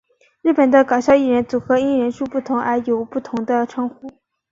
[0.41, 4.09] 日本的搞笑艺人组合因人数不同而有不同的称呼。